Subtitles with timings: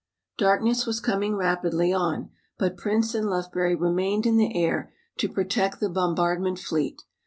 [0.39, 5.79] Darkness was coming rapidly on but Prince and Lufbery remained in the air to protect
[5.79, 7.03] the bombardment fleet.